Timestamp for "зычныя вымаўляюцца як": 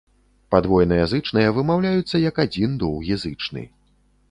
1.11-2.43